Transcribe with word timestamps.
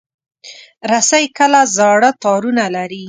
رسۍ 0.91 1.25
کله 1.37 1.61
زاړه 1.77 2.09
تارونه 2.23 2.65
لري. 2.75 2.99